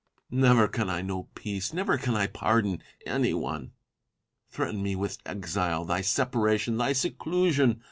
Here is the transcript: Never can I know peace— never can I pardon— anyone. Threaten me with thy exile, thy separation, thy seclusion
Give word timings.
Never 0.31 0.67
can 0.67 0.89
I 0.89 1.03
know 1.03 1.29
peace— 1.35 1.73
never 1.75 1.95
can 1.99 2.15
I 2.15 2.25
pardon— 2.25 2.81
anyone. 3.05 3.73
Threaten 4.49 4.81
me 4.81 4.95
with 4.95 5.19
thy 5.23 5.31
exile, 5.33 5.85
thy 5.85 6.01
separation, 6.01 6.77
thy 6.77 6.91
seclusion 6.93 7.79